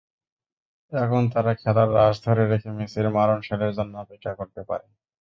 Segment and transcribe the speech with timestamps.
[0.91, 4.85] এখন তারা খেলার রাশ ধরে রেখে মেসির মারণশেলের জন্য অপেক্ষা করতে পারে।